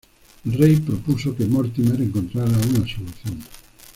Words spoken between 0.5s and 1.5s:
rey propuso que